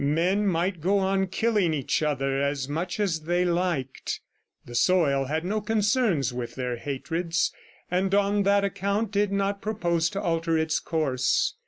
[0.03, 4.19] Men might go on killing each other as much as they liked;
[4.65, 7.53] the soil had no concern with their hatreds,
[7.91, 11.53] and on that account, did not propose to alter its course.